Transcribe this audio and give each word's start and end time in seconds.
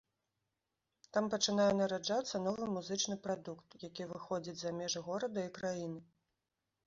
Там 1.15 1.25
пачынае 1.33 1.67
нараджацца 1.81 2.41
новы 2.45 2.69
музычны 2.77 3.17
прадукт, 3.27 3.77
які 3.87 4.07
выходзіць 4.13 4.57
за 4.61 4.71
межы 4.81 5.05
горада 5.11 5.39
і 5.49 5.53
краіны. 5.61 5.99